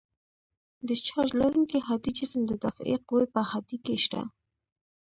د 0.87 0.89
چارج 1.05 1.31
لرونکي 1.41 1.77
هادي 1.87 2.11
جسم 2.19 2.41
د 2.47 2.51
دافعې 2.63 2.97
قوه 3.07 3.25
په 3.33 3.41
هادې 3.49 3.77
کې 3.85 3.95
شته. 4.05 4.21